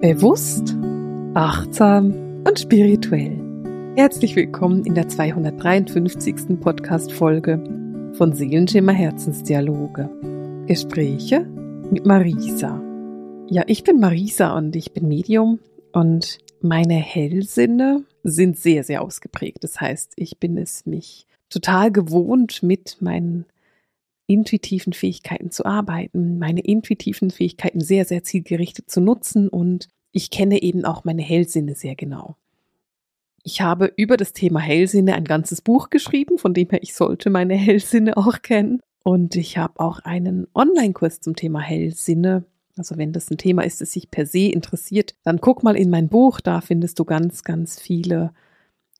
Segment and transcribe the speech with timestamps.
[0.00, 0.76] Bewusst,
[1.34, 3.36] achtsam und spirituell.
[3.96, 6.60] Herzlich willkommen in der 253.
[6.60, 10.08] Podcast-Folge von Seelenschimmer Herzensdialoge.
[10.68, 11.40] Gespräche
[11.90, 12.80] mit Marisa.
[13.48, 15.58] Ja, ich bin Marisa und ich bin Medium
[15.92, 19.64] und meine Hellsinne sind sehr, sehr ausgeprägt.
[19.64, 23.46] Das heißt, ich bin es mich total gewohnt, mit meinen
[24.28, 30.62] intuitiven Fähigkeiten zu arbeiten, meine intuitiven Fähigkeiten sehr, sehr zielgerichtet zu nutzen und ich kenne
[30.62, 32.36] eben auch meine Hellsinne sehr genau.
[33.42, 37.30] Ich habe über das Thema Hellsinne ein ganzes Buch geschrieben, von dem her ich sollte
[37.30, 38.80] meine Hellsinne auch kennen.
[39.04, 42.44] Und ich habe auch einen Online-Kurs zum Thema Hellsinne.
[42.76, 45.88] Also wenn das ein Thema ist, das sich per se interessiert, dann guck mal in
[45.88, 48.32] mein Buch, da findest du ganz, ganz viele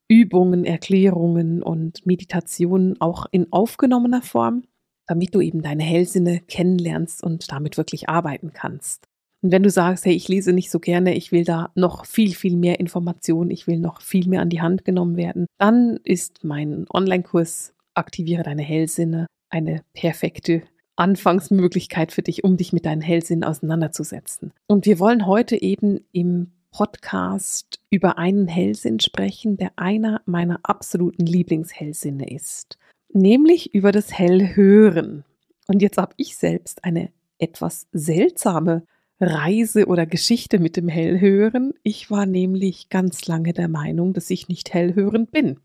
[0.08, 4.62] Übungen, Erklärungen und Meditationen auch in aufgenommener Form
[5.08, 9.08] damit du eben deine Hellsinne kennenlernst und damit wirklich arbeiten kannst.
[9.42, 12.34] Und wenn du sagst, hey, ich lese nicht so gerne, ich will da noch viel,
[12.34, 16.44] viel mehr Informationen, ich will noch viel mehr an die Hand genommen werden, dann ist
[16.44, 20.62] mein Online-Kurs Aktiviere deine Hellsinne eine perfekte
[20.96, 24.52] Anfangsmöglichkeit für dich, um dich mit deinen Hellsinnen auseinanderzusetzen.
[24.66, 31.26] Und wir wollen heute eben im Podcast über einen Hellsinn sprechen, der einer meiner absoluten
[31.26, 32.78] Lieblingshellsinne ist
[33.12, 35.24] nämlich über das Hellhören.
[35.66, 38.84] Und jetzt habe ich selbst eine etwas seltsame
[39.20, 41.72] Reise oder Geschichte mit dem Hellhören.
[41.82, 45.58] Ich war nämlich ganz lange der Meinung, dass ich nicht hellhörend bin.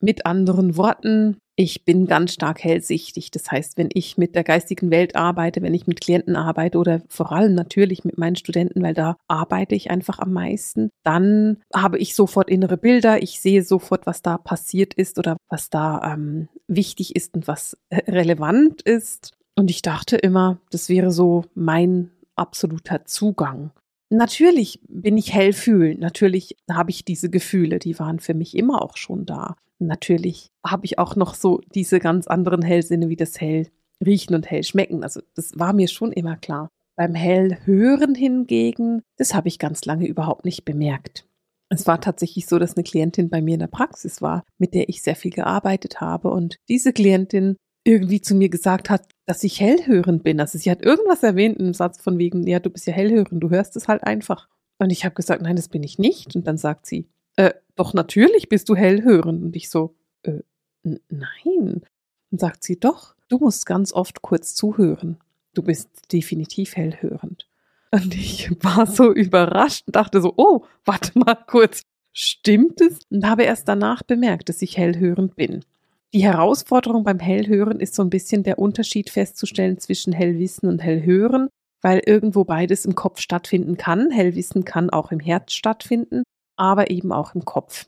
[0.00, 3.30] Mit anderen Worten, ich bin ganz stark hellsichtig.
[3.30, 7.02] Das heißt, wenn ich mit der geistigen Welt arbeite, wenn ich mit Klienten arbeite oder
[7.08, 11.98] vor allem natürlich mit meinen Studenten, weil da arbeite ich einfach am meisten, dann habe
[11.98, 13.22] ich sofort innere Bilder.
[13.22, 17.76] Ich sehe sofort, was da passiert ist oder was da ähm, wichtig ist und was
[17.92, 19.32] relevant ist.
[19.56, 23.70] Und ich dachte immer, das wäre so mein absoluter Zugang.
[24.10, 28.96] Natürlich bin ich hellfühlend, natürlich habe ich diese Gefühle, die waren für mich immer auch
[28.96, 29.56] schon da.
[29.86, 33.68] Natürlich habe ich auch noch so diese ganz anderen Hellsinne wie das Hell
[34.04, 35.02] riechen und hell schmecken.
[35.02, 36.68] Also das war mir schon immer klar.
[36.96, 41.26] Beim Hellhören hingegen, das habe ich ganz lange überhaupt nicht bemerkt.
[41.70, 44.88] Es war tatsächlich so, dass eine Klientin bei mir in der Praxis war, mit der
[44.88, 46.30] ich sehr viel gearbeitet habe.
[46.30, 50.40] Und diese Klientin irgendwie zu mir gesagt hat, dass ich hellhörend bin.
[50.40, 53.50] Also sie hat irgendwas erwähnt im Satz von wegen, ja, du bist ja hellhörend, du
[53.50, 54.48] hörst es halt einfach.
[54.78, 56.34] Und ich habe gesagt, nein, das bin ich nicht.
[56.34, 59.42] Und dann sagt sie, äh, doch natürlich bist du hellhörend.
[59.42, 60.40] Und ich so, äh,
[60.82, 61.82] nein.
[62.30, 65.18] Und sagt sie, doch, du musst ganz oft kurz zuhören.
[65.54, 67.48] Du bist definitiv hellhörend.
[67.90, 71.82] Und ich war so überrascht und dachte so, oh, warte mal kurz,
[72.12, 72.98] stimmt es?
[73.10, 75.64] Und habe erst danach bemerkt, dass ich hellhörend bin.
[76.12, 81.48] Die Herausforderung beim Hellhören ist so ein bisschen der Unterschied festzustellen zwischen Hellwissen und Hellhören,
[81.82, 84.10] weil irgendwo beides im Kopf stattfinden kann.
[84.10, 86.22] Hellwissen kann auch im Herz stattfinden,
[86.56, 87.86] aber eben auch im Kopf.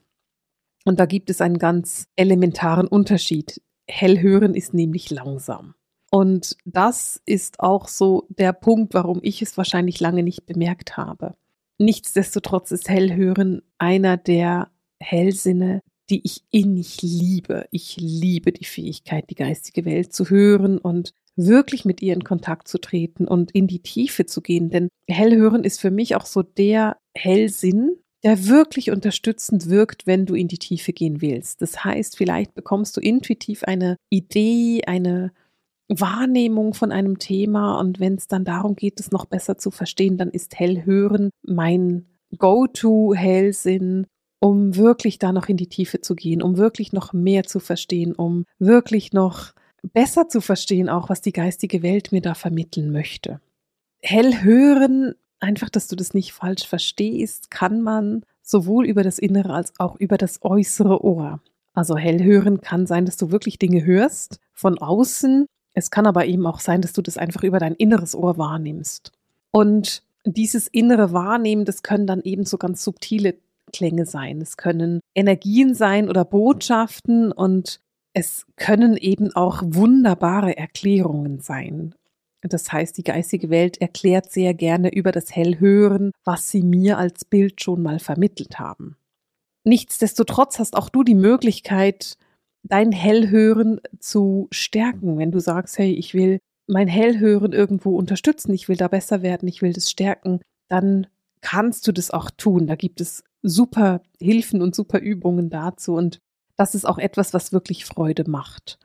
[0.85, 3.61] Und da gibt es einen ganz elementaren Unterschied.
[3.89, 5.75] Hellhören ist nämlich langsam.
[6.11, 11.35] Und das ist auch so der Punkt, warum ich es wahrscheinlich lange nicht bemerkt habe.
[11.79, 17.67] Nichtsdestotrotz ist Hellhören einer der Hellsinne, die ich innig liebe.
[17.71, 22.69] Ich liebe die Fähigkeit, die geistige Welt zu hören und wirklich mit ihr in Kontakt
[22.69, 24.71] zu treten und in die Tiefe zu gehen.
[24.71, 30.35] Denn Hellhören ist für mich auch so der Hellsinn, der wirklich unterstützend wirkt, wenn du
[30.35, 31.63] in die Tiefe gehen willst.
[31.63, 35.31] Das heißt, vielleicht bekommst du intuitiv eine Idee, eine
[35.87, 40.19] Wahrnehmung von einem Thema und wenn es dann darum geht, es noch besser zu verstehen,
[40.19, 42.07] dann ist Hellhören mein
[42.37, 44.09] Go-to-Hellsinn,
[44.41, 48.13] um wirklich da noch in die Tiefe zu gehen, um wirklich noch mehr zu verstehen,
[48.13, 49.53] um wirklich noch
[49.93, 53.41] besser zu verstehen, auch was die geistige Welt mir da vermitteln möchte.
[54.03, 59.53] Hell hören, einfach, dass du das nicht falsch verstehst, kann man sowohl über das innere
[59.53, 61.41] als auch über das äußere Ohr.
[61.75, 65.47] Also hell hören kann sein, dass du wirklich Dinge hörst von außen.
[65.75, 69.13] Es kann aber eben auch sein, dass du das einfach über dein inneres Ohr wahrnimmst.
[69.51, 73.35] Und dieses innere Wahrnehmen, das können dann eben so ganz subtile
[73.73, 77.81] Klänge sein, es können Energien sein oder Botschaften und
[78.13, 81.95] es können eben auch wunderbare Erklärungen sein.
[82.49, 87.25] Das heißt, die geistige Welt erklärt sehr gerne über das Hellhören, was sie mir als
[87.25, 88.97] Bild schon mal vermittelt haben.
[89.65, 92.17] Nichtsdestotrotz hast auch du die Möglichkeit,
[92.63, 98.69] dein Hellhören zu stärken, wenn du sagst, hey, ich will mein Hellhören irgendwo unterstützen, ich
[98.69, 101.07] will da besser werden, ich will das stärken, dann
[101.41, 102.67] kannst du das auch tun.
[102.67, 105.95] Da gibt es super Hilfen und super Übungen dazu.
[105.95, 106.19] Und
[106.57, 108.79] das ist auch etwas, was wirklich Freude macht.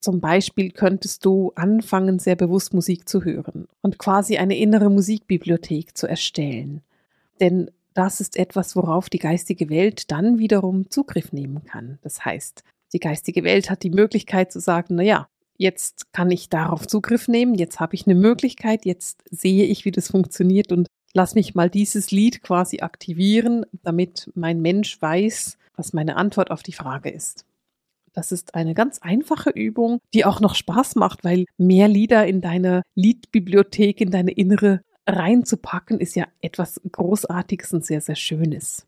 [0.00, 5.96] Zum Beispiel könntest du anfangen, sehr bewusst Musik zu hören und quasi eine innere Musikbibliothek
[5.96, 6.82] zu erstellen.
[7.40, 11.98] denn das ist etwas, worauf die geistige Welt dann wiederum Zugriff nehmen kann.
[12.02, 12.62] Das heißt,
[12.92, 17.26] die geistige Welt hat die Möglichkeit zu sagen, na ja, jetzt kann ich darauf Zugriff
[17.26, 21.56] nehmen, jetzt habe ich eine Möglichkeit, jetzt sehe ich, wie das funktioniert und lass mich
[21.56, 27.10] mal dieses Lied quasi aktivieren, damit mein Mensch weiß, was meine Antwort auf die Frage
[27.10, 27.44] ist.
[28.12, 32.40] Das ist eine ganz einfache Übung, die auch noch Spaß macht, weil mehr Lieder in
[32.40, 38.86] deine Liedbibliothek, in deine innere reinzupacken, ist ja etwas Großartiges und sehr, sehr Schönes.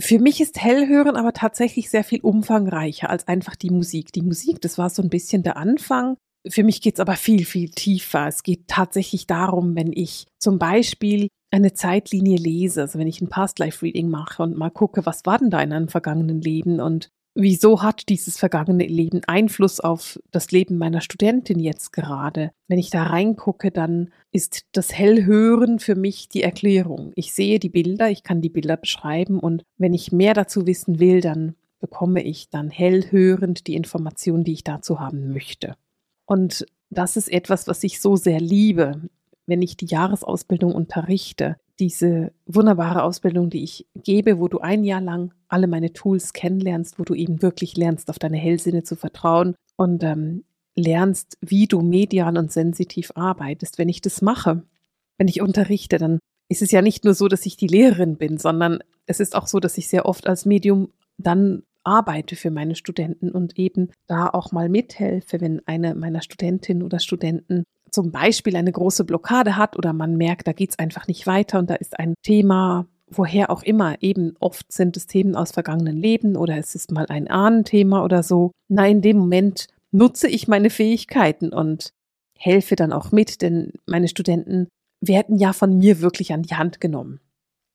[0.00, 4.12] Für mich ist Hellhören aber tatsächlich sehr viel umfangreicher als einfach die Musik.
[4.12, 6.16] Die Musik, das war so ein bisschen der Anfang.
[6.48, 8.26] Für mich geht es aber viel, viel tiefer.
[8.26, 13.28] Es geht tatsächlich darum, wenn ich zum Beispiel eine Zeitlinie lese, also wenn ich ein
[13.28, 17.82] Past-Life-Reading mache und mal gucke, was war denn da in einem vergangenen Leben und wieso
[17.82, 22.52] hat dieses vergangene Leben Einfluss auf das Leben meiner Studentin jetzt gerade?
[22.68, 27.12] Wenn ich da reingucke, dann ist das Hellhören für mich die Erklärung.
[27.14, 30.98] Ich sehe die Bilder, ich kann die Bilder beschreiben und wenn ich mehr dazu wissen
[30.98, 35.74] will, dann bekomme ich dann hellhörend die Information, die ich dazu haben möchte.
[36.26, 39.00] Und das ist etwas, was ich so sehr liebe
[39.46, 45.00] wenn ich die Jahresausbildung unterrichte, diese wunderbare Ausbildung, die ich gebe, wo du ein Jahr
[45.00, 49.56] lang alle meine Tools kennenlernst, wo du eben wirklich lernst, auf deine Hellsinne zu vertrauen
[49.74, 50.44] und ähm,
[50.76, 53.78] lernst, wie du medial und sensitiv arbeitest.
[53.78, 54.62] Wenn ich das mache,
[55.18, 58.38] wenn ich unterrichte, dann ist es ja nicht nur so, dass ich die Lehrerin bin,
[58.38, 62.76] sondern es ist auch so, dass ich sehr oft als Medium dann arbeite für meine
[62.76, 68.56] Studenten und eben da auch mal mithelfe, wenn eine meiner Studentinnen oder Studenten zum Beispiel
[68.56, 71.74] eine große Blockade hat oder man merkt, da geht es einfach nicht weiter und da
[71.74, 76.56] ist ein Thema, woher auch immer, eben oft sind es Themen aus vergangenen Leben oder
[76.56, 78.52] es ist mal ein Ahnenthema oder so.
[78.68, 81.90] Na, in dem Moment nutze ich meine Fähigkeiten und
[82.38, 84.68] helfe dann auch mit, denn meine Studenten
[85.00, 87.20] werden ja von mir wirklich an die Hand genommen.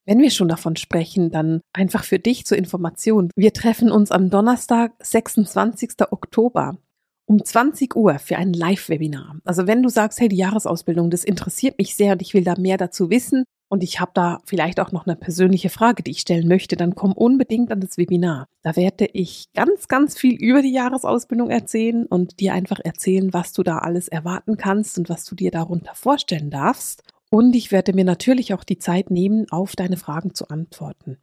[0.05, 3.29] Wenn wir schon davon sprechen, dann einfach für dich zur Information.
[3.35, 5.91] Wir treffen uns am Donnerstag, 26.
[6.11, 6.77] Oktober
[7.27, 9.35] um 20 Uhr für ein Live-Webinar.
[9.43, 12.55] Also wenn du sagst, hey, die Jahresausbildung, das interessiert mich sehr und ich will da
[12.57, 16.21] mehr dazu wissen und ich habe da vielleicht auch noch eine persönliche Frage, die ich
[16.21, 18.47] stellen möchte, dann komm unbedingt an das Webinar.
[18.63, 23.51] Da werde ich ganz, ganz viel über die Jahresausbildung erzählen und dir einfach erzählen, was
[23.51, 27.03] du da alles erwarten kannst und was du dir darunter vorstellen darfst.
[27.29, 31.17] Und ich werde mir natürlich auch die Zeit nehmen, auf deine Fragen zu antworten.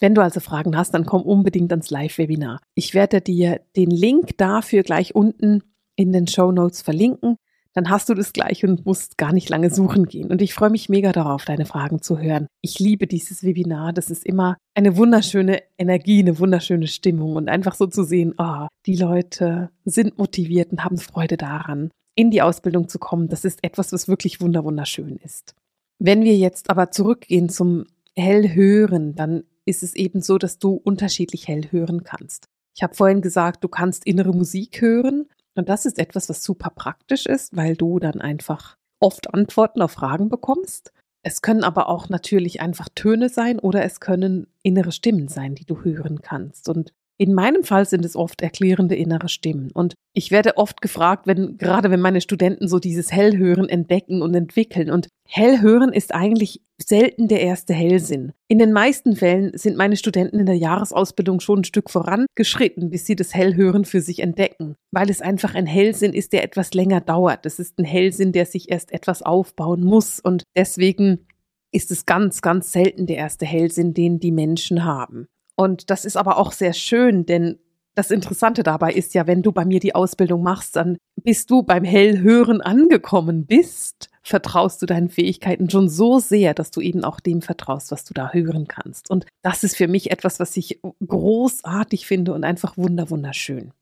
[0.00, 2.60] Wenn du also Fragen hast, dann komm unbedingt ans Live-Webinar.
[2.74, 5.62] Ich werde dir den Link dafür gleich unten
[5.96, 7.36] in den Show Notes verlinken.
[7.72, 10.30] Dann hast du das gleich und musst gar nicht lange suchen gehen.
[10.30, 12.46] Und ich freue mich mega darauf, deine Fragen zu hören.
[12.62, 13.92] Ich liebe dieses Webinar.
[13.92, 18.66] Das ist immer eine wunderschöne Energie, eine wunderschöne Stimmung und einfach so zu sehen, oh,
[18.86, 23.28] die Leute sind motiviert und haben Freude daran, in die Ausbildung zu kommen.
[23.28, 25.54] Das ist etwas, was wirklich wunderschön ist.
[25.98, 27.84] Wenn wir jetzt aber zurückgehen zum
[28.14, 32.46] Hellhören, dann ist es eben so, dass du unterschiedlich hell hören kannst.
[32.74, 36.70] Ich habe vorhin gesagt, du kannst innere Musik hören und das ist etwas, was super
[36.70, 40.92] praktisch ist, weil du dann einfach oft Antworten auf Fragen bekommst.
[41.22, 45.64] Es können aber auch natürlich einfach Töne sein oder es können innere Stimmen sein, die
[45.64, 46.68] du hören kannst.
[46.68, 49.70] Und in meinem Fall sind es oft erklärende innere Stimmen.
[49.72, 54.34] Und ich werde oft gefragt, wenn, gerade wenn meine Studenten so dieses Hellhören entdecken und
[54.34, 54.90] entwickeln.
[54.90, 58.32] Und Hellhören ist eigentlich selten der erste Hellsinn.
[58.48, 63.06] In den meisten Fällen sind meine Studenten in der Jahresausbildung schon ein Stück vorangeschritten, bis
[63.06, 64.76] sie das Hellhören für sich entdecken.
[64.92, 67.46] Weil es einfach ein Hellsinn ist, der etwas länger dauert.
[67.46, 70.20] Es ist ein Hellsinn, der sich erst etwas aufbauen muss.
[70.20, 71.26] Und deswegen
[71.72, 75.26] ist es ganz, ganz selten der erste Hellsinn, den die Menschen haben.
[75.56, 77.58] Und das ist aber auch sehr schön, denn
[77.96, 81.62] das Interessante dabei ist ja, wenn du bei mir die Ausbildung machst, dann bist du
[81.62, 87.20] beim Hellhören angekommen bist, vertraust du deinen Fähigkeiten schon so sehr, dass du eben auch
[87.20, 89.10] dem vertraust, was du da hören kannst.
[89.10, 93.72] Und das ist für mich etwas, was ich großartig finde und einfach wunderschön.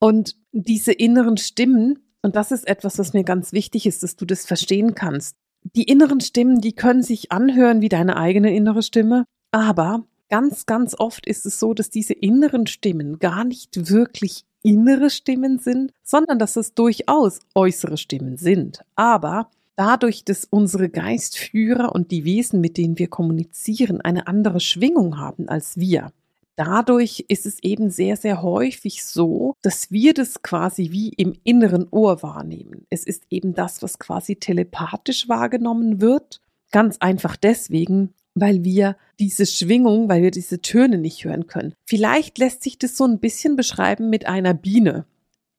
[0.00, 4.24] Und diese inneren Stimmen, und das ist etwas, was mir ganz wichtig ist, dass du
[4.24, 5.36] das verstehen kannst.
[5.76, 10.96] Die inneren Stimmen, die können sich anhören wie deine eigene innere Stimme, aber ganz, ganz
[10.98, 16.40] oft ist es so, dass diese inneren Stimmen gar nicht wirklich innere Stimmen sind, sondern
[16.40, 18.80] dass es durchaus äußere Stimmen sind.
[18.96, 25.18] Aber dadurch, dass unsere Geistführer und die Wesen, mit denen wir kommunizieren, eine andere Schwingung
[25.18, 26.10] haben als wir,
[26.56, 31.86] dadurch ist es eben sehr, sehr häufig so, dass wir das quasi wie im inneren
[31.92, 32.88] Ohr wahrnehmen.
[32.90, 36.40] Es ist eben das, was quasi telepathisch wahrgenommen wird.
[36.72, 41.74] Ganz einfach deswegen, weil wir diese Schwingung, weil wir diese Töne nicht hören können.
[41.86, 45.06] Vielleicht lässt sich das so ein bisschen beschreiben mit einer Biene.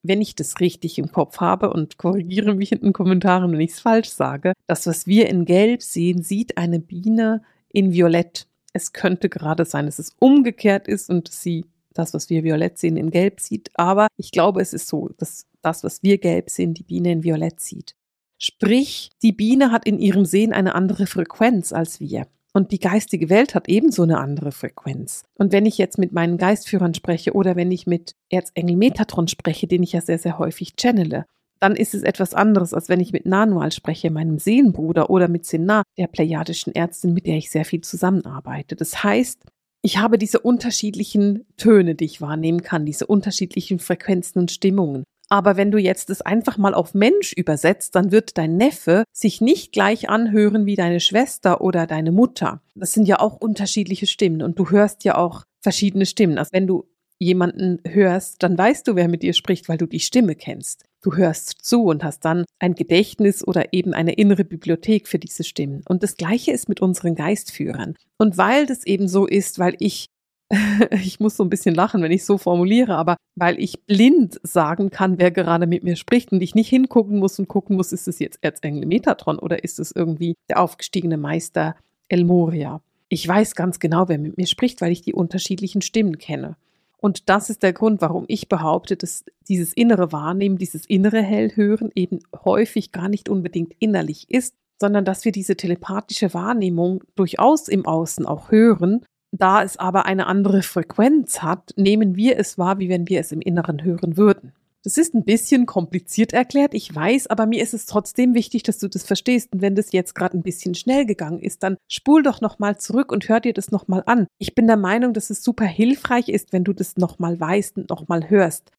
[0.03, 3.72] Wenn ich das richtig im Kopf habe und korrigiere mich in den Kommentaren, wenn ich
[3.72, 8.48] es falsch sage, das, was wir in Gelb sehen, sieht eine Biene in Violett.
[8.74, 11.65] Es könnte gerade sein, dass es umgekehrt ist und sie
[11.96, 13.72] das, was wir violett sehen, in gelb sieht.
[13.75, 17.24] Aber ich glaube, es ist so, dass das, was wir gelb sehen, die Biene in
[17.24, 17.96] violett sieht.
[18.38, 22.27] Sprich, die Biene hat in ihrem Sehen eine andere Frequenz als wir.
[22.56, 25.24] Und die geistige Welt hat ebenso eine andere Frequenz.
[25.38, 29.68] Und wenn ich jetzt mit meinen Geistführern spreche oder wenn ich mit Erzengel Metatron spreche,
[29.68, 31.26] den ich ja sehr, sehr häufig channele,
[31.60, 35.46] dann ist es etwas anderes, als wenn ich mit Nanual spreche, meinem Seelenbruder, oder mit
[35.46, 38.78] Sinar, der plejadischen Ärztin, mit der ich sehr viel zusammenarbeite.
[38.78, 39.42] Das heißt,
[39.82, 45.04] ich habe diese unterschiedlichen Töne, die ich wahrnehmen kann, diese unterschiedlichen Frequenzen und Stimmungen.
[45.29, 49.41] Aber wenn du jetzt es einfach mal auf Mensch übersetzt, dann wird dein Neffe sich
[49.41, 52.62] nicht gleich anhören wie deine Schwester oder deine Mutter.
[52.75, 56.38] Das sind ja auch unterschiedliche Stimmen und du hörst ja auch verschiedene Stimmen.
[56.38, 56.86] Also wenn du
[57.17, 60.84] jemanden hörst, dann weißt du, wer mit dir spricht, weil du die Stimme kennst.
[61.01, 65.44] Du hörst zu und hast dann ein Gedächtnis oder eben eine innere Bibliothek für diese
[65.44, 65.84] Stimmen.
[65.88, 67.96] Und das Gleiche ist mit unseren Geistführern.
[68.17, 70.08] Und weil das eben so ist, weil ich
[70.92, 74.92] ich muss so ein bisschen lachen, wenn ich so formuliere, aber weil ich blind sagen
[74.92, 78.08] kann, wer gerade mit mir spricht und ich nicht hingucken muss und gucken muss, ist
[78.08, 81.75] es jetzt Erzengel Metatron oder ist es irgendwie der aufgestiegene Meister
[82.08, 82.82] El Moria.
[83.10, 86.58] Ich weiß ganz genau, wer mit mir spricht, weil ich die unterschiedlichen Stimmen kenne.
[86.98, 91.92] Und das ist der Grund, warum ich behaupte, dass dieses innere Wahrnehmen, dieses innere Hellhören
[91.94, 97.86] eben häufig gar nicht unbedingt innerlich ist, sondern dass wir diese telepathische Wahrnehmung durchaus im
[97.86, 99.06] Außen auch hören.
[99.38, 103.32] Da es aber eine andere Frequenz hat, nehmen wir es wahr, wie wenn wir es
[103.32, 104.54] im Inneren hören würden.
[104.84, 108.77] Das ist ein bisschen kompliziert erklärt, ich weiß, aber mir ist es trotzdem wichtig, dass
[108.77, 109.51] du das verstehst.
[109.51, 113.12] Und wenn das jetzt gerade ein bisschen schnell gegangen ist, dann spul doch nochmal zurück
[113.12, 114.27] und hör dir das nochmal an.
[114.38, 117.89] Ich bin der Meinung, dass es super hilfreich ist, wenn du das nochmal weißt und
[117.89, 118.72] nochmal hörst.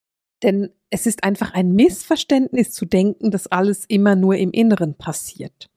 [0.45, 5.69] Denn es ist einfach ein Missverständnis zu denken, dass alles immer nur im Inneren passiert.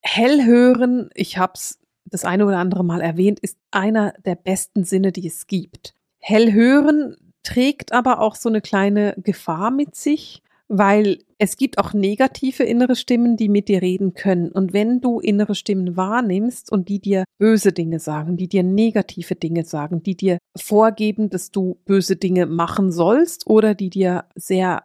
[0.00, 5.12] Hellhören, ich habe es das eine oder andere Mal erwähnt, ist einer der besten Sinne,
[5.12, 5.94] die es gibt.
[6.18, 12.64] Hellhören trägt aber auch so eine kleine Gefahr mit sich, weil es gibt auch negative
[12.64, 14.50] innere Stimmen, die mit dir reden können.
[14.50, 19.36] Und wenn du innere Stimmen wahrnimmst und die dir böse Dinge sagen, die dir negative
[19.36, 24.82] Dinge sagen, die dir vorgeben, dass du böse Dinge machen sollst oder die dir sehr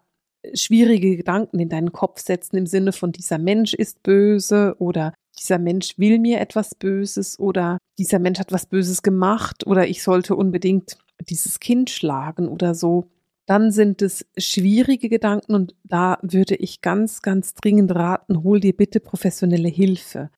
[0.53, 5.59] schwierige Gedanken in deinen Kopf setzen im Sinne von dieser Mensch ist böse oder dieser
[5.59, 10.35] Mensch will mir etwas Böses oder dieser Mensch hat was Böses gemacht oder ich sollte
[10.35, 10.97] unbedingt
[11.29, 13.07] dieses Kind schlagen oder so,
[13.45, 18.75] dann sind es schwierige Gedanken und da würde ich ganz, ganz dringend raten, hol dir
[18.75, 20.29] bitte professionelle Hilfe.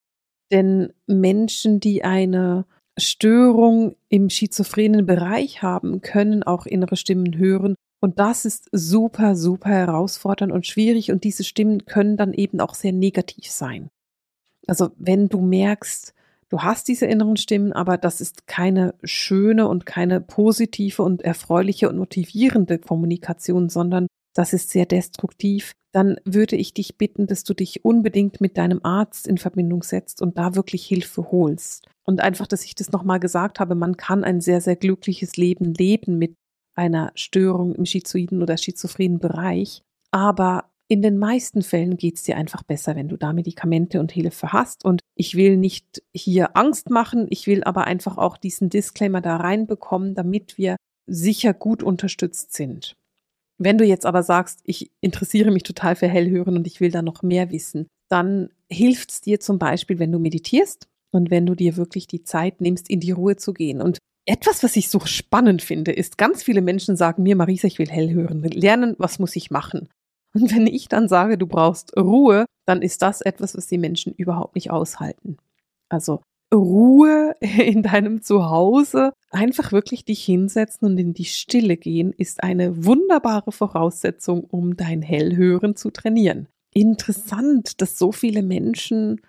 [0.50, 2.66] Denn Menschen, die eine
[2.98, 7.74] Störung im schizophrenen Bereich haben, können auch innere Stimmen hören.
[8.04, 11.10] Und das ist super, super herausfordernd und schwierig.
[11.10, 13.88] Und diese Stimmen können dann eben auch sehr negativ sein.
[14.66, 16.12] Also wenn du merkst,
[16.50, 21.88] du hast diese inneren Stimmen, aber das ist keine schöne und keine positive und erfreuliche
[21.88, 27.54] und motivierende Kommunikation, sondern das ist sehr destruktiv, dann würde ich dich bitten, dass du
[27.54, 31.86] dich unbedingt mit deinem Arzt in Verbindung setzt und da wirklich Hilfe holst.
[32.04, 35.72] Und einfach, dass ich das nochmal gesagt habe, man kann ein sehr, sehr glückliches Leben
[35.72, 36.36] leben mit
[36.74, 39.82] einer Störung im schizoiden oder schizophrenen Bereich.
[40.10, 44.12] Aber in den meisten Fällen geht es dir einfach besser, wenn du da Medikamente und
[44.12, 44.84] Hilfe hast.
[44.84, 49.36] Und ich will nicht hier Angst machen, ich will aber einfach auch diesen Disclaimer da
[49.36, 50.76] reinbekommen, damit wir
[51.06, 52.94] sicher gut unterstützt sind.
[53.58, 57.02] Wenn du jetzt aber sagst, ich interessiere mich total für Hellhören und ich will da
[57.02, 61.54] noch mehr wissen, dann hilft es dir zum Beispiel, wenn du meditierst und wenn du
[61.54, 63.80] dir wirklich die Zeit nimmst, in die Ruhe zu gehen.
[63.80, 67.78] Und etwas, was ich so spannend finde, ist, ganz viele Menschen sagen mir, Marisa, ich
[67.78, 69.88] will hellhören, lernen, was muss ich machen?
[70.34, 74.12] Und wenn ich dann sage, du brauchst Ruhe, dann ist das etwas, was die Menschen
[74.14, 75.36] überhaupt nicht aushalten.
[75.88, 82.42] Also Ruhe in deinem Zuhause, einfach wirklich dich hinsetzen und in die Stille gehen, ist
[82.42, 86.48] eine wunderbare Voraussetzung, um dein Hellhören zu trainieren.
[86.72, 89.20] Interessant, dass so viele Menschen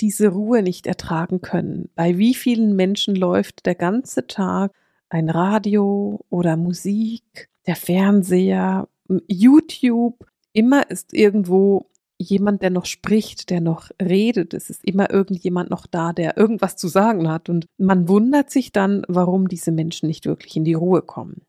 [0.00, 1.88] diese Ruhe nicht ertragen können.
[1.94, 4.72] Bei wie vielen Menschen läuft der ganze Tag
[5.08, 8.88] ein Radio oder Musik, der Fernseher,
[9.28, 14.54] YouTube immer ist irgendwo jemand, der noch spricht, der noch redet.
[14.54, 17.48] Es ist immer irgendjemand noch da, der irgendwas zu sagen hat.
[17.48, 21.42] Und man wundert sich dann, warum diese Menschen nicht wirklich in die Ruhe kommen.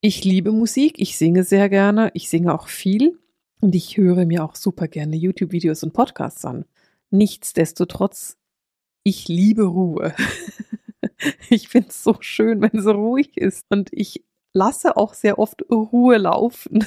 [0.00, 3.18] Ich liebe Musik, ich singe sehr gerne, ich singe auch viel
[3.60, 6.64] und ich höre mir auch super gerne YouTube-Videos und Podcasts an.
[7.14, 8.38] Nichtsdestotrotz,
[9.04, 10.16] ich liebe Ruhe.
[11.48, 15.62] ich finde es so schön, wenn es ruhig ist und ich lasse auch sehr oft
[15.70, 16.84] Ruhe laufen.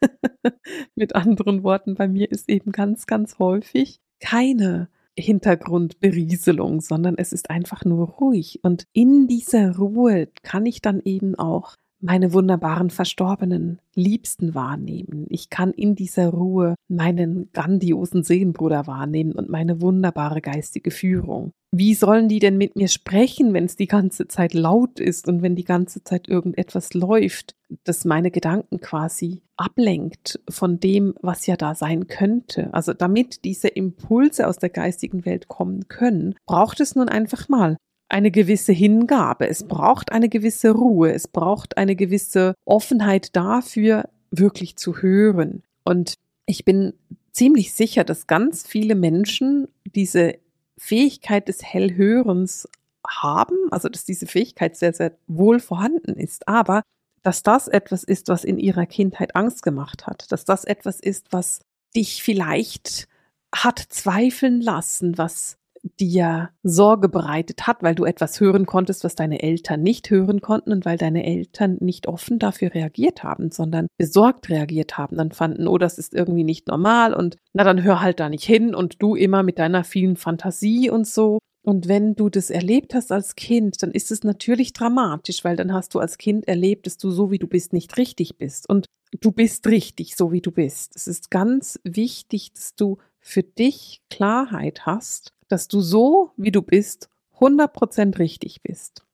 [0.94, 7.50] Mit anderen Worten, bei mir ist eben ganz, ganz häufig keine Hintergrundberieselung, sondern es ist
[7.50, 8.60] einfach nur ruhig.
[8.62, 15.26] Und in dieser Ruhe kann ich dann eben auch meine wunderbaren verstorbenen Liebsten wahrnehmen.
[15.30, 21.52] Ich kann in dieser Ruhe meinen grandiosen Seelenbruder wahrnehmen und meine wunderbare geistige Führung.
[21.72, 25.42] Wie sollen die denn mit mir sprechen, wenn es die ganze Zeit laut ist und
[25.42, 31.56] wenn die ganze Zeit irgendetwas läuft, das meine Gedanken quasi ablenkt von dem, was ja
[31.56, 32.72] da sein könnte?
[32.72, 37.76] Also damit diese Impulse aus der geistigen Welt kommen können, braucht es nun einfach mal
[38.08, 44.76] eine gewisse Hingabe, es braucht eine gewisse Ruhe, es braucht eine gewisse Offenheit dafür, wirklich
[44.76, 45.62] zu hören.
[45.84, 46.14] Und
[46.46, 46.94] ich bin
[47.32, 50.36] ziemlich sicher, dass ganz viele Menschen diese
[50.78, 52.68] Fähigkeit des Hellhörens
[53.06, 56.82] haben, also dass diese Fähigkeit sehr, sehr wohl vorhanden ist, aber
[57.22, 61.32] dass das etwas ist, was in ihrer Kindheit Angst gemacht hat, dass das etwas ist,
[61.32, 61.60] was
[61.94, 63.08] dich vielleicht
[63.54, 65.56] hat zweifeln lassen, was
[66.00, 70.72] dir Sorge bereitet hat, weil du etwas hören konntest, was deine Eltern nicht hören konnten
[70.72, 75.68] und weil deine Eltern nicht offen dafür reagiert haben, sondern besorgt reagiert haben, dann fanden,
[75.68, 79.02] oh, das ist irgendwie nicht normal und na, dann hör halt da nicht hin und
[79.02, 81.38] du immer mit deiner vielen Fantasie und so.
[81.64, 85.72] Und wenn du das erlebt hast als Kind, dann ist es natürlich dramatisch, weil dann
[85.72, 88.68] hast du als Kind erlebt, dass du so wie du bist nicht richtig bist.
[88.68, 88.86] Und
[89.20, 90.92] du bist richtig, so wie du bist.
[90.94, 96.62] Es ist ganz wichtig, dass du für dich Klarheit hast dass du so, wie du
[96.62, 99.04] bist, 100% richtig bist.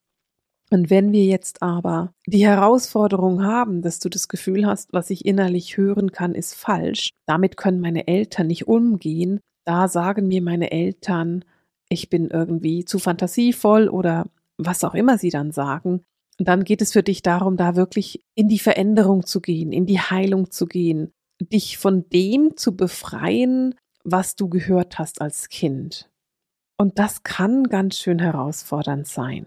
[0.71, 5.27] Und wenn wir jetzt aber die Herausforderung haben, dass du das Gefühl hast, was ich
[5.27, 10.71] innerlich hören kann, ist falsch, damit können meine Eltern nicht umgehen, da sagen mir meine
[10.71, 11.45] Eltern,
[11.91, 16.03] ich bin irgendwie zu fantasievoll oder was auch immer sie dann sagen,
[16.39, 20.01] dann geht es für dich darum, da wirklich in die Veränderung zu gehen, in die
[20.01, 23.75] Heilung zu gehen, dich von dem zu befreien,
[24.05, 26.09] was du gehört hast als Kind.
[26.83, 29.47] Und das kann ganz schön herausfordernd sein.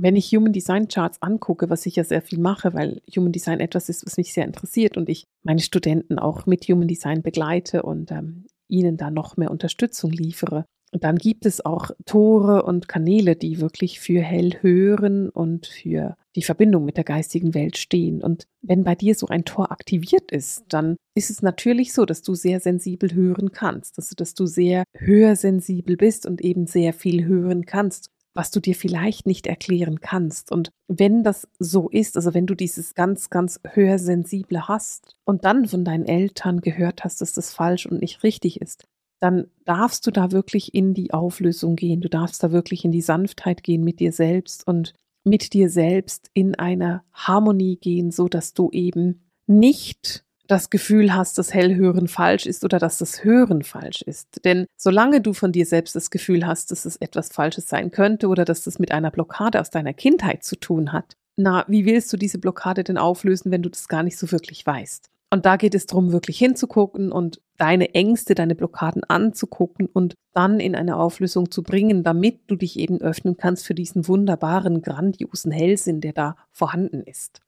[0.00, 3.60] Wenn ich Human Design Charts angucke, was ich ja sehr viel mache, weil Human Design
[3.60, 7.84] etwas ist, was mich sehr interessiert und ich meine Studenten auch mit Human Design begleite
[7.84, 10.64] und ähm, ihnen da noch mehr Unterstützung liefere,
[11.02, 16.84] dann gibt es auch Tore und Kanäle, die wirklich für Hellhören und für die Verbindung
[16.84, 18.22] mit der geistigen Welt stehen.
[18.22, 22.22] Und wenn bei dir so ein Tor aktiviert ist, dann ist es natürlich so, dass
[22.22, 27.24] du sehr sensibel hören kannst, dass, dass du sehr hörsensibel bist und eben sehr viel
[27.24, 30.50] hören kannst was du dir vielleicht nicht erklären kannst.
[30.50, 35.66] Und wenn das so ist, also wenn du dieses ganz, ganz hörsensible hast und dann
[35.66, 38.86] von deinen Eltern gehört hast, dass das falsch und nicht richtig ist,
[39.24, 42.02] dann darfst du da wirklich in die Auflösung gehen.
[42.02, 44.92] Du darfst da wirklich in die Sanftheit gehen mit dir selbst und
[45.24, 51.38] mit dir selbst in eine Harmonie gehen, so dass du eben nicht das Gefühl hast,
[51.38, 54.44] dass Hellhören falsch ist oder dass das Hören falsch ist.
[54.44, 58.28] Denn solange du von dir selbst das Gefühl hast, dass es etwas Falsches sein könnte
[58.28, 62.12] oder dass das mit einer Blockade aus deiner Kindheit zu tun hat, na, wie willst
[62.12, 65.10] du diese Blockade denn auflösen, wenn du das gar nicht so wirklich weißt?
[65.30, 70.60] Und da geht es darum, wirklich hinzugucken und deine Ängste, deine Blockaden anzugucken und dann
[70.60, 75.50] in eine Auflösung zu bringen, damit du dich eben öffnen kannst für diesen wunderbaren, grandiosen
[75.50, 77.40] Hellsinn, der da vorhanden ist.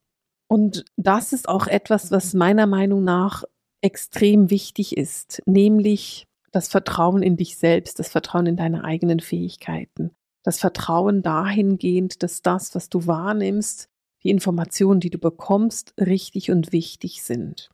[0.48, 3.44] Und das ist auch etwas, was meiner Meinung nach
[3.80, 10.12] extrem wichtig ist, nämlich das Vertrauen in dich selbst, das Vertrauen in deine eigenen Fähigkeiten,
[10.42, 13.88] das Vertrauen dahingehend, dass das, was du wahrnimmst,
[14.26, 17.70] die Informationen, die du bekommst, richtig und wichtig sind.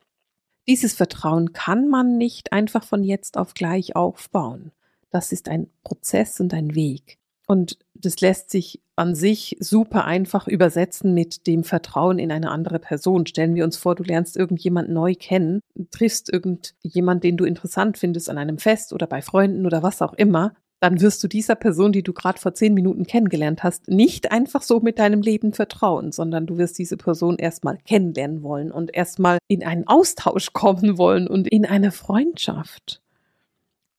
[0.69, 4.71] Dieses Vertrauen kann man nicht einfach von jetzt auf gleich aufbauen.
[5.09, 7.19] Das ist ein Prozess und ein Weg.
[7.47, 12.79] Und das lässt sich an sich super einfach übersetzen mit dem Vertrauen in eine andere
[12.79, 13.27] Person.
[13.27, 15.61] Stellen wir uns vor, du lernst irgendjemand neu kennen,
[15.91, 20.13] triffst irgendjemand, den du interessant findest an einem Fest oder bei Freunden oder was auch
[20.13, 24.33] immer dann wirst du dieser Person, die du gerade vor zehn Minuten kennengelernt hast, nicht
[24.33, 28.93] einfach so mit deinem Leben vertrauen, sondern du wirst diese Person erstmal kennenlernen wollen und
[28.93, 33.01] erstmal in einen Austausch kommen wollen und in eine Freundschaft.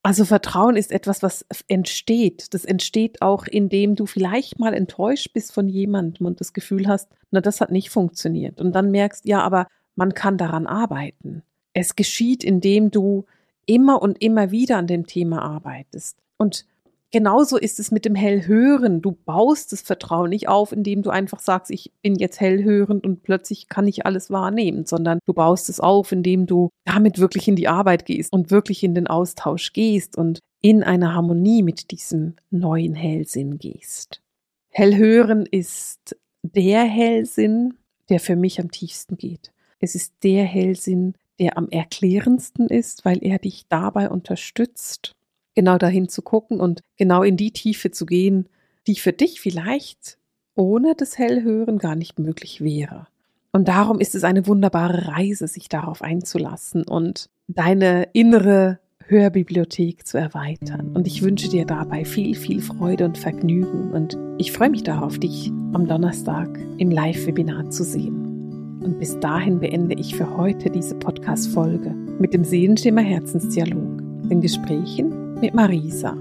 [0.04, 2.54] Also Vertrauen ist etwas, was entsteht.
[2.54, 7.08] Das entsteht auch, indem du vielleicht mal enttäuscht bist von jemandem und das Gefühl hast,
[7.32, 8.60] na, das hat nicht funktioniert.
[8.60, 11.44] Und dann merkst, ja, aber man kann daran arbeiten.
[11.72, 13.24] Es geschieht, indem du
[13.66, 16.18] immer und immer wieder an dem Thema arbeitest.
[16.36, 16.66] Und
[17.14, 19.02] genauso ist es mit dem Hellhören.
[19.02, 23.24] Du baust das Vertrauen nicht auf, indem du einfach sagst, ich bin jetzt hellhörend und
[23.24, 27.56] plötzlich kann ich alles wahrnehmen, sondern du baust es auf, indem du damit wirklich in
[27.56, 32.36] die Arbeit gehst und wirklich in den Austausch gehst und in eine Harmonie mit diesem
[32.50, 34.22] neuen Hellsinn gehst.
[34.70, 37.76] Hellhören ist der Hellsinn,
[38.10, 39.52] der für mich am tiefsten geht.
[39.80, 45.16] Es ist der Hellsinn, der am erklärendsten ist, weil er dich dabei unterstützt,
[45.56, 48.48] genau dahin zu gucken und genau in die Tiefe zu gehen,
[48.88, 50.18] die für dich vielleicht
[50.56, 53.08] ohne das Hellhören gar nicht möglich wäre.
[53.52, 60.18] Und darum ist es eine wunderbare Reise, sich darauf einzulassen und deine innere Hörbibliothek zu
[60.18, 60.96] erweitern.
[60.96, 63.92] Und ich wünsche dir dabei viel, viel Freude und Vergnügen.
[63.92, 68.80] Und ich freue mich darauf, dich am Donnerstag im Live-Webinar zu sehen.
[68.82, 75.23] Und bis dahin beende ich für heute diese Podcast-Folge mit dem Seelenschimmer Herzensdialog, den Gesprächen
[75.42, 76.16] mit Marisa.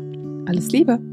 [0.46, 1.11] Alles Liebe!